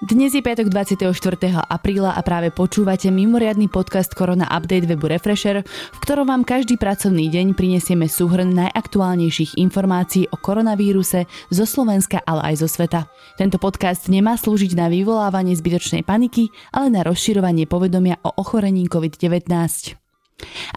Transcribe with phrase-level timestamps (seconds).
[0.00, 1.12] Dnes je piatok 24.
[1.60, 7.28] apríla a práve počúvate mimoriadny podcast Korona Update webu Refresher, v ktorom vám každý pracovný
[7.28, 13.12] deň prinesieme súhrn najaktuálnejších informácií o koronavíruse zo Slovenska, ale aj zo sveta.
[13.36, 19.52] Tento podcast nemá slúžiť na vyvolávanie zbytočnej paniky, ale na rozširovanie povedomia o ochorení COVID-19.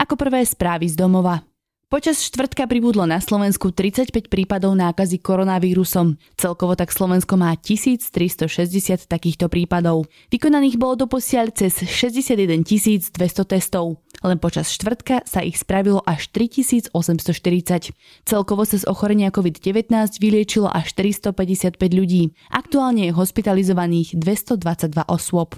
[0.04, 1.53] Ako prvé správy z domova.
[1.94, 6.18] Počas štvrtka pribudlo na Slovensku 35 prípadov nákazy koronavírusom.
[6.34, 10.10] Celkovo tak Slovensko má 1360 takýchto prípadov.
[10.34, 13.14] Vykonaných bolo doposiaľ cez 61 200
[13.46, 14.02] testov.
[14.26, 17.94] Len počas štvrtka sa ich spravilo až 3840.
[18.26, 22.34] Celkovo sa z ochorenia COVID-19 vyliečilo až 455 ľudí.
[22.50, 25.54] Aktuálne je hospitalizovaných 222 osôb.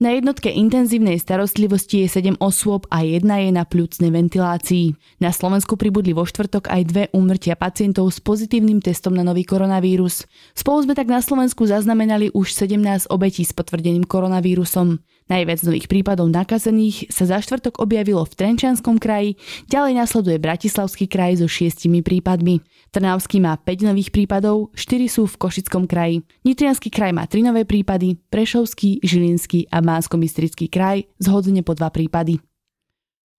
[0.00, 4.96] Na jednotke intenzívnej starostlivosti je 7 osôb a jedna je na pľúcnej ventilácii.
[5.20, 10.24] Na Slovensku pribudli vo štvrtok aj dve úmrtia pacientov s pozitívnym testom na nový koronavírus.
[10.56, 15.04] Spolu sme tak na Slovensku zaznamenali už 17 obetí s potvrdeným koronavírusom.
[15.30, 19.38] Najviac nových prípadov nakazených sa za štvrtok objavilo v Trenčianskom kraji,
[19.70, 22.58] ďalej nasleduje Bratislavský kraj so šiestimi prípadmi.
[22.90, 26.26] Trnavský má 5 nových prípadov, 4 sú v Košickom kraji.
[26.42, 30.18] Nitrianský kraj má 3 nové prípady, Prešovský, Žilinský a mánsko
[30.66, 32.42] kraj zhodne po 2 prípady.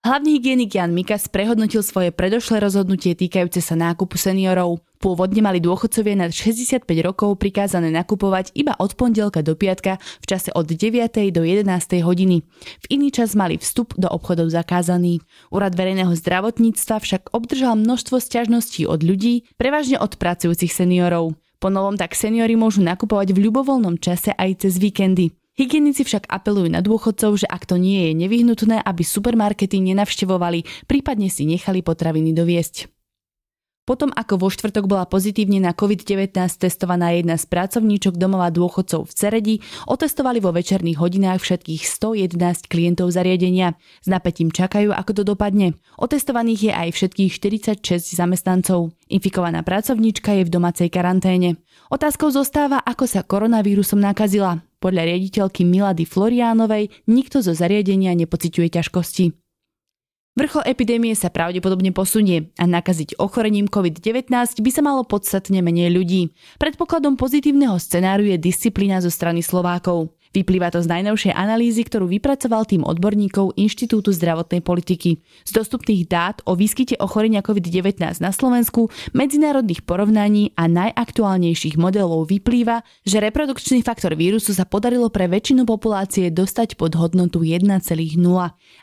[0.02, 4.82] Hlavný hygienik Jan Mikas prehodnotil svoje predošlé rozhodnutie týkajúce sa nákupu seniorov.
[4.98, 10.50] Pôvodne mali dôchodcovia nad 65 rokov prikázané nakupovať iba od pondelka do piatka v čase
[10.58, 11.06] od 9.
[11.30, 12.02] do 11.
[12.02, 12.42] hodiny.
[12.82, 15.22] V iný čas mali vstup do obchodov zakázaný.
[15.54, 21.38] Úrad verejného zdravotníctva však obdržal množstvo sťažností od ľudí, prevažne od pracujúcich seniorov.
[21.62, 25.30] Po novom tak seniori môžu nakupovať v ľubovoľnom čase aj cez víkendy.
[25.62, 31.30] Hygienici však apelujú na dôchodcov, že ak to nie je nevyhnutné, aby supermarkety nenavštevovali, prípadne
[31.30, 32.90] si nechali potraviny doviesť.
[33.86, 39.14] Potom ako vo štvrtok bola pozitívne na COVID-19 testovaná jedna z pracovníčok domova dôchodcov v
[39.14, 43.78] Ceredi, otestovali vo večerných hodinách všetkých 111 klientov zariadenia.
[44.02, 45.78] S napätím čakajú, ako to dopadne.
[46.02, 48.98] Otestovaných je aj všetkých 46 zamestnancov.
[49.14, 51.62] Infikovaná pracovníčka je v domácej karanténe.
[51.94, 54.71] Otázkou zostáva, ako sa koronavírusom nakazila.
[54.82, 59.26] Podľa riaditeľky Milady Floriánovej nikto zo zariadenia nepociťuje ťažkosti.
[60.32, 64.32] Vrchol epidémie sa pravdepodobne posunie a nakaziť ochorením COVID-19
[64.64, 66.32] by sa malo podstatne menej ľudí.
[66.56, 70.16] Predpokladom pozitívneho scenáru je disciplína zo strany Slovákov.
[70.32, 75.20] Vyplýva to z najnovšej analýzy, ktorú vypracoval tým odborníkov Inštitútu zdravotnej politiky.
[75.44, 82.80] Z dostupných dát o výskyte ochorenia COVID-19 na Slovensku, medzinárodných porovnaní a najaktuálnejších modelov vyplýva,
[83.04, 87.68] že reprodukčný faktor vírusu sa podarilo pre väčšinu populácie dostať pod hodnotu 1,0.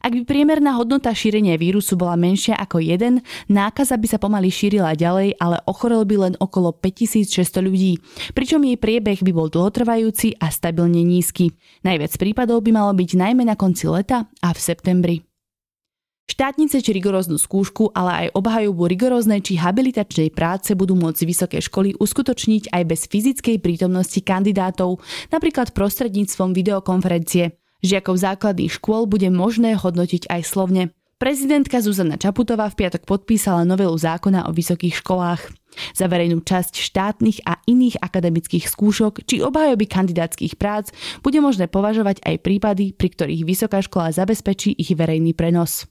[0.05, 4.93] Ak by priemerná hodnota šírenia vírusu bola menšia ako 1, nákaza by sa pomaly šírila
[4.93, 7.97] ďalej, ale ochorelo by len okolo 5600 ľudí,
[8.37, 11.55] pričom jej priebeh by bol dlhotrvajúci a stabilne nízky nízky.
[11.87, 15.17] Najviac prípadov by malo byť najmä na konci leta a v septembri.
[16.29, 21.97] Štátnice či rigoróznu skúšku, ale aj obhajobu rigoróznej či habilitačnej práce budú môcť vysoké školy
[21.97, 25.01] uskutočniť aj bez fyzickej prítomnosti kandidátov,
[25.33, 27.57] napríklad prostredníctvom videokonferencie.
[27.81, 30.93] Žiakov základných škôl bude možné hodnotiť aj slovne.
[31.19, 35.51] Prezidentka Zuzana Čaputová v piatok podpísala novelu zákona o vysokých školách.
[35.91, 40.95] Za verejnú časť štátnych a iných akademických skúšok či obhajoby kandidátskych prác
[41.27, 45.91] bude možné považovať aj prípady, pri ktorých vysoká škola zabezpečí ich verejný prenos.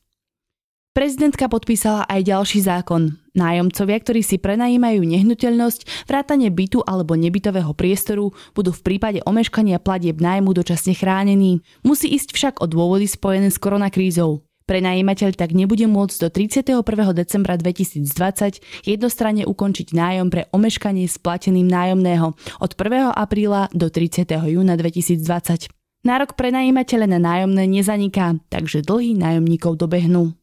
[0.96, 3.20] Prezidentka podpísala aj ďalší zákon.
[3.36, 10.24] Nájomcovia, ktorí si prenajímajú nehnuteľnosť, vrátane bytu alebo nebytového priestoru, budú v prípade omeškania platieb
[10.24, 11.60] nájmu dočasne chránení.
[11.84, 14.47] Musí ísť však o dôvody spojené s koronakrízou.
[14.68, 16.84] Prenajímateľ tak nebude môcť do 31.
[17.16, 23.16] decembra 2020 jednostranne ukončiť nájom pre omeškanie s plateným nájomného od 1.
[23.16, 24.28] apríla do 30.
[24.28, 25.72] júna 2020.
[26.04, 30.36] Nárok prenajímateľa na nájomné nezaniká, takže dlhy nájomníkov dobehnú.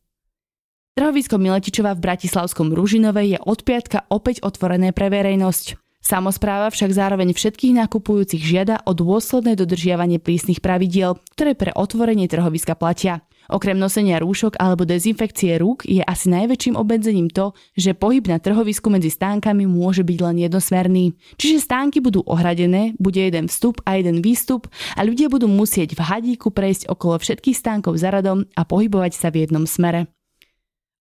[0.97, 5.77] Trhovisko Miletičova v Bratislavskom Ružinove je od piatka opäť otvorené pre verejnosť.
[6.01, 12.73] Samozpráva však zároveň všetkých nakupujúcich žiada o dôsledné dodržiavanie prísnych pravidiel, ktoré pre otvorenie trhoviska
[12.73, 13.21] platia.
[13.53, 18.89] Okrem nosenia rúšok alebo dezinfekcie rúk je asi najväčším obmedzením to, že pohyb na trhovisku
[18.89, 21.05] medzi stánkami môže byť len jednosmerný.
[21.37, 26.01] Čiže stánky budú ohradené, bude jeden vstup a jeden výstup a ľudia budú musieť v
[26.01, 30.09] hadíku prejsť okolo všetkých stánkov za radom a pohybovať sa v jednom smere.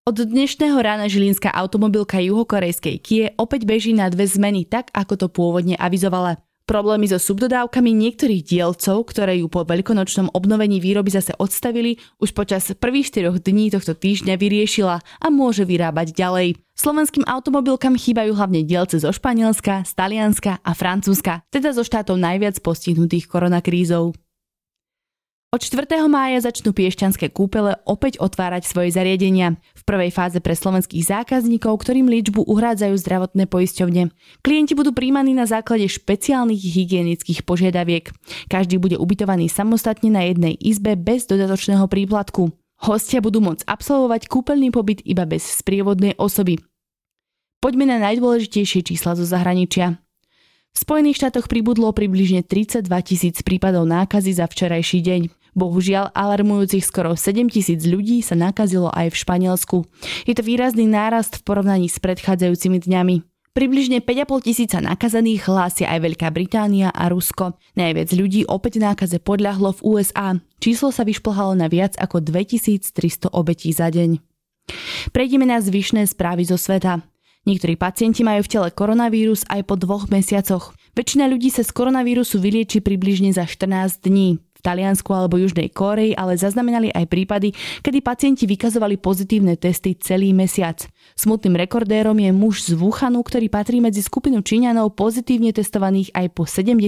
[0.03, 5.27] Od dnešného rána žilinská automobilka juhokorejskej Kie opäť beží na dve zmeny tak, ako to
[5.31, 6.43] pôvodne avizovala.
[6.63, 12.71] Problémy so subdodávkami niektorých dielcov, ktoré ju po veľkonočnom obnovení výroby zase odstavili, už počas
[12.79, 16.55] prvých 4 dní tohto týždňa vyriešila a môže vyrábať ďalej.
[16.71, 22.55] Slovenským automobilkám chýbajú hlavne dielce zo Španielska, z Talianska a Francúzska, teda zo štátov najviac
[22.63, 24.15] postihnutých koronakrízou.
[25.53, 25.85] Od 4.
[26.09, 29.61] mája začnú piešťanské kúpele opäť otvárať svoje zariadenia.
[29.77, 34.09] V prvej fáze pre slovenských zákazníkov, ktorým liečbu uhrádzajú zdravotné poisťovne.
[34.41, 38.09] Klienti budú príjmaní na základe špeciálnych hygienických požiadaviek.
[38.49, 42.49] Každý bude ubytovaný samostatne na jednej izbe bez dodatočného príplatku.
[42.81, 46.57] Hostia budú môcť absolvovať kúpeľný pobyt iba bez sprievodnej osoby.
[47.61, 50.01] Poďme na najdôležitejšie čísla zo zahraničia.
[50.73, 55.42] V Spojených štátoch pribudlo približne 32 tisíc prípadov nákazy za včerajší deň.
[55.53, 59.77] Bohužiaľ, alarmujúcich skoro 7 tisíc ľudí sa nakazilo aj v Španielsku.
[60.25, 63.15] Je to výrazný nárast v porovnaní s predchádzajúcimi dňami.
[63.53, 67.53] Približne 5,5 tisíca nakazených hlásia aj Veľká Británia a Rusko.
[67.77, 70.33] Najviac ľudí opäť nákaze podľahlo v USA.
[70.57, 74.17] Číslo sa vyšplhalo na viac ako 2300 obetí za deň.
[75.13, 77.05] Prejdeme na zvyšné správy zo sveta.
[77.45, 80.73] Niektorí pacienti majú v tele koronavírus aj po dvoch mesiacoch.
[80.97, 84.41] Väčšina ľudí sa z koronavírusu vylieči približne za 14 dní.
[84.63, 87.51] Taliansku alebo Južnej Kórei, ale zaznamenali aj prípady,
[87.83, 90.87] kedy pacienti vykazovali pozitívne testy celý mesiac.
[91.19, 96.47] Smutným rekordérom je muž z Wuhanu, ktorý patrí medzi skupinu Číňanov pozitívne testovaných aj po
[96.47, 96.79] 70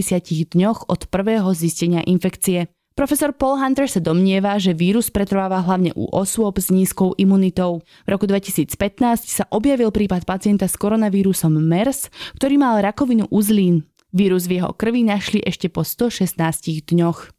[0.56, 2.72] dňoch od prvého zistenia infekcie.
[2.96, 7.84] Profesor Paul Hunter sa domnieva, že vírus pretrváva hlavne u osôb s nízkou imunitou.
[8.08, 8.72] V roku 2015
[9.28, 12.08] sa objavil prípad pacienta s koronavírusom MERS,
[12.40, 13.84] ktorý mal rakovinu uzlín.
[14.16, 16.40] Vírus v jeho krvi našli ešte po 116
[16.88, 17.35] dňoch.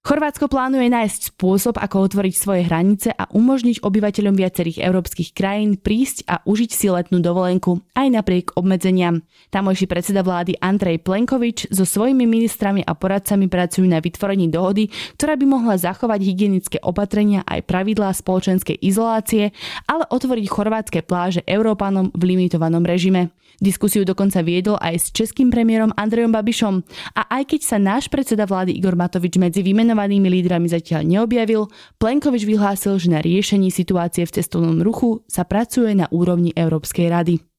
[0.00, 6.24] Chorvátsko plánuje nájsť spôsob, ako otvoriť svoje hranice a umožniť obyvateľom viacerých európskych krajín prísť
[6.24, 9.20] a užiť si letnú dovolenku, aj napriek obmedzeniam.
[9.52, 14.88] Tamojší predseda vlády Andrej Plenkovič so svojimi ministrami a poradcami pracujú na vytvorení dohody,
[15.20, 19.52] ktorá by mohla zachovať hygienické opatrenia aj pravidlá spoločenskej izolácie,
[19.84, 23.36] ale otvoriť chorvátske pláže Európanom v limitovanom režime.
[23.60, 26.80] Diskusiu dokonca viedol aj s českým premiérom Andrejom Babišom
[27.12, 31.66] a aj keď sa náš predseda vlády Igor Matovič medzi vymenovanými lídrami zatiaľ neobjavil,
[31.98, 37.49] Plenkovič vyhlásil, že na riešení situácie v cestovnom ruchu sa pracuje na úrovni Európskej rady.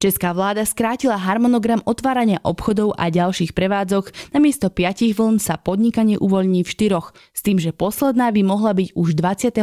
[0.00, 6.64] Česká vláda skrátila harmonogram otvárania obchodov a ďalších prevádzok, namiesto 5 vln sa podnikanie uvoľní
[6.64, 9.60] v štyroch, s tým, že posledná by mohla byť už 25.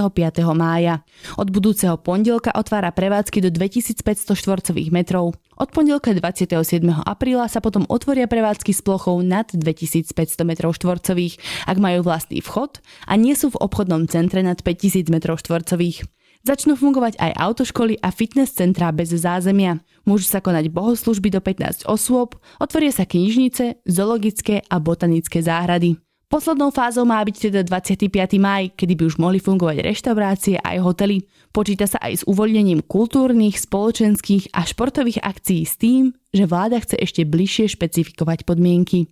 [0.53, 1.01] mája.
[1.41, 5.33] Od budúceho pondelka otvára prevádzky do 2500 štvorcových metrov.
[5.57, 6.85] Od pondelka 27.
[6.85, 10.13] apríla sa potom otvoria prevádzky s plochou nad 2500
[10.45, 15.17] m štvorcových, ak majú vlastný vchod a nie sú v obchodnom centre nad 5000 m
[15.17, 16.05] štvorcových.
[16.45, 19.83] Začnú fungovať aj autoškoly a fitness centrá bez zázemia.
[20.07, 25.99] Môžu sa konať bohoslužby do 15 osôb, otvoria sa knižnice, zoologické a botanické záhrady.
[26.27, 28.11] Poslednou fázou má byť teda 25.
[28.39, 31.23] maj, kedy by už mohli fungovať reštaurácie aj hotely.
[31.55, 36.99] Počíta sa aj s uvoľnením kultúrnych, spoločenských a športových akcií s tým, že vláda chce
[36.99, 39.07] ešte bližšie špecifikovať podmienky.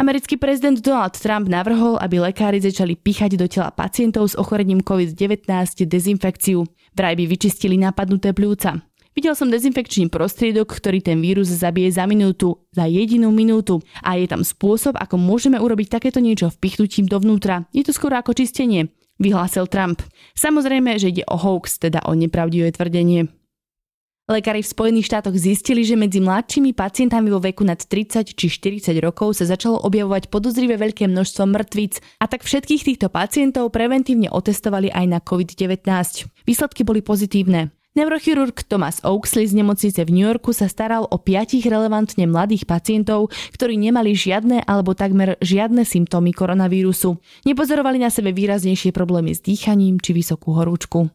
[0.00, 5.44] Americký prezident Donald Trump navrhol, aby lekári začali píchať do tela pacientov s ochorením COVID-19
[5.84, 6.64] dezinfekciu.
[6.96, 8.80] Vraj by vyčistili napadnuté pľúca.
[9.18, 13.82] Videl som dezinfekčný prostriedok, ktorý ten vírus zabije za minútu, za jedinú minútu.
[13.98, 17.66] A je tam spôsob, ako môžeme urobiť takéto niečo vpichnutím dovnútra.
[17.74, 20.06] Je to skoro ako čistenie, vyhlásil Trump.
[20.38, 23.26] Samozrejme, že ide o hoax, teda o nepravdivé tvrdenie.
[24.30, 29.02] Lekári v Spojených štátoch zistili, že medzi mladšími pacientami vo veku nad 30 či 40
[29.02, 34.94] rokov sa začalo objavovať podozrivé veľké množstvo mŕtvic a tak všetkých týchto pacientov preventívne otestovali
[34.94, 35.90] aj na COVID-19.
[36.46, 37.74] Výsledky boli pozitívne.
[37.98, 43.34] Neurochirurg Thomas Oaksley z nemocnice v New Yorku sa staral o piatich relevantne mladých pacientov,
[43.58, 47.18] ktorí nemali žiadne alebo takmer žiadne symptómy koronavírusu.
[47.42, 51.10] Nepozorovali na sebe výraznejšie problémy s dýchaním či vysokú horúčku.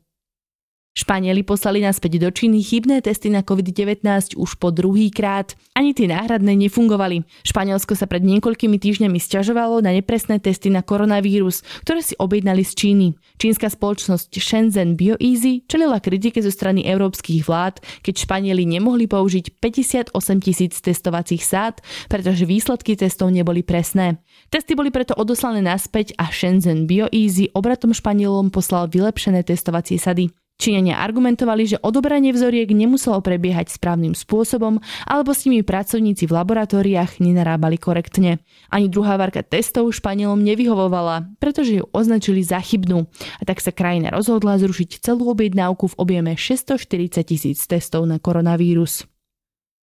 [0.94, 5.58] Španieli poslali naspäť do Číny chybné testy na COVID-19 už po druhý krát.
[5.74, 7.26] Ani tie náhradné nefungovali.
[7.42, 12.78] Španielsko sa pred niekoľkými týždňami stiažovalo na nepresné testy na koronavírus, ktoré si objednali z
[12.78, 13.08] Číny.
[13.42, 20.14] Čínska spoločnosť Shenzhen BioEasy čelila kritike zo strany európskych vlád, keď Španieli nemohli použiť 58
[20.46, 24.22] tisíc testovacích sád, pretože výsledky testov neboli presné.
[24.54, 30.43] Testy boli preto odoslané naspäť a Shenzhen BioEasy obratom Španielom poslal vylepšené testovacie sady.
[30.62, 37.20] Číňania argumentovali, že odobranie vzoriek nemuselo prebiehať správnym spôsobom alebo s nimi pracovníci v laboratóriách
[37.20, 38.40] nenarábali korektne.
[38.70, 43.10] Ani druhá varka testov Španielom nevyhovovala, pretože ju označili za chybnú
[43.42, 49.10] a tak sa krajina rozhodla zrušiť celú objednávku v objeme 640 tisíc testov na koronavírus.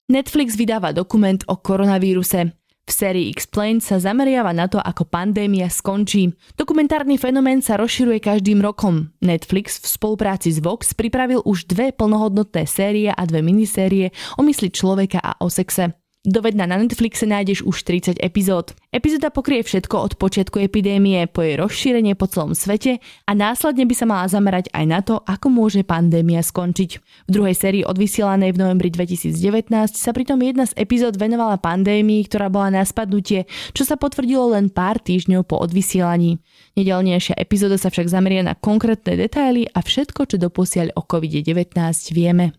[0.09, 2.53] Netflix vydáva dokument o koronavíruse.
[2.89, 6.33] V sérii Explained sa zameriava na to, ako pandémia skončí.
[6.57, 9.13] Dokumentárny fenomén sa rozširuje každým rokom.
[9.21, 14.09] Netflix v spolupráci s Vox pripravil už dve plnohodnotné série a dve minisérie
[14.41, 15.93] o mysli človeka a o sexe.
[16.29, 18.77] Dovedna na Netflixe nájdeš už 30 epizód.
[18.93, 23.95] Epizóda pokrie všetko od počiatku epidémie po jej rozšírenie po celom svete a následne by
[23.97, 26.91] sa mala zamerať aj na to, ako môže pandémia skončiť.
[27.01, 32.53] V druhej sérii odvysielanej v novembri 2019 sa pritom jedna z epizód venovala pandémii, ktorá
[32.53, 36.45] bola na spadnutie, čo sa potvrdilo len pár týždňov po odvysielaní.
[36.77, 41.73] Nedelnejšia epizóda sa však zameria na konkrétne detaily a všetko, čo doposiaľ o COVID-19
[42.13, 42.53] vieme.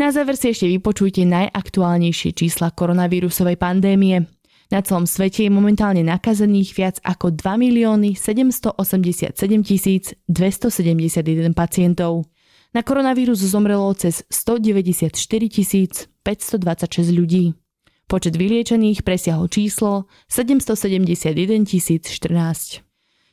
[0.00, 4.24] Na záver si ešte vypočujte najaktuálnejšie čísla koronavírusovej pandémie.
[4.72, 9.36] Na celom svete je momentálne nakazených viac ako 2 milióny 787
[10.24, 12.24] 271 pacientov.
[12.72, 16.08] Na koronavírus zomrelo cez 194 526
[17.12, 17.52] ľudí.
[18.08, 22.89] Počet vyliečených presiahol číslo 771 014.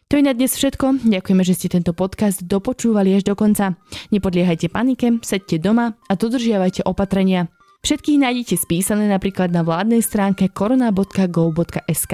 [0.08, 1.04] To je na dnes všetko.
[1.04, 3.76] Ďakujeme, že ste tento podcast dopočúvali až do konca.
[4.08, 7.52] Nepodliehajte panike, sedte doma a dodržiavajte opatrenia.
[7.84, 12.14] Všetkých nájdete spísané napríklad na vládnej stránke korona.go.sk.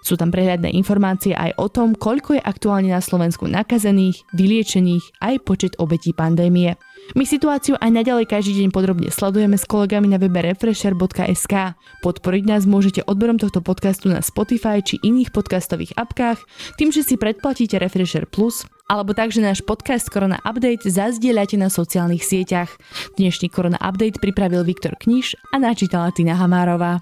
[0.00, 5.34] Sú tam prehľadné informácie aj o tom, koľko je aktuálne na Slovensku nakazených, vyliečených aj
[5.44, 6.80] počet obetí pandémie.
[7.16, 11.72] My situáciu aj naďalej každý deň podrobne sledujeme s kolegami na webe refresher.sk.
[12.04, 16.36] Podporiť nás môžete odberom tohto podcastu na Spotify či iných podcastových apkách,
[16.76, 22.24] tým, že si predplatíte Refresher Plus, alebo tak, náš podcast Korona Update zazdieľate na sociálnych
[22.24, 22.76] sieťach.
[23.16, 27.00] Dnešný Korona Update pripravil Viktor Kniž a načítala Tina Hamárová.